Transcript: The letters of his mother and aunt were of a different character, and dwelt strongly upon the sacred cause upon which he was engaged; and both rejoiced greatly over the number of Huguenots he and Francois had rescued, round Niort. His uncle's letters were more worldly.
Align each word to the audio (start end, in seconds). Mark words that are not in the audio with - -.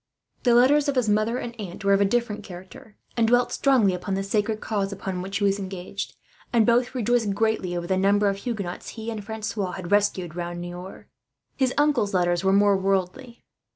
The 0.41 0.55
letters 0.55 0.89
of 0.89 0.95
his 0.95 1.07
mother 1.07 1.37
and 1.37 1.53
aunt 1.61 1.85
were 1.85 1.93
of 1.93 2.01
a 2.01 2.05
different 2.05 2.43
character, 2.43 2.95
and 3.15 3.27
dwelt 3.27 3.51
strongly 3.51 3.93
upon 3.93 4.15
the 4.15 4.23
sacred 4.23 4.59
cause 4.59 4.91
upon 4.91 5.21
which 5.21 5.37
he 5.37 5.43
was 5.43 5.59
engaged; 5.59 6.15
and 6.51 6.65
both 6.65 6.95
rejoiced 6.95 7.35
greatly 7.35 7.77
over 7.77 7.85
the 7.85 7.97
number 7.97 8.27
of 8.27 8.37
Huguenots 8.37 8.89
he 8.97 9.11
and 9.11 9.23
Francois 9.23 9.73
had 9.73 9.91
rescued, 9.91 10.35
round 10.35 10.59
Niort. 10.59 11.05
His 11.55 11.71
uncle's 11.77 12.15
letters 12.15 12.43
were 12.43 12.51
more 12.51 12.75
worldly. 12.77 13.43